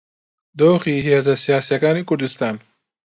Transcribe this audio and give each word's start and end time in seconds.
دۆخی 0.59 1.03
هێزە 1.07 1.35
سیاسییەکانی 1.43 2.07
کوردستان 2.09 2.55